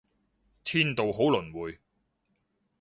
[0.63, 1.77] 天道好輪迴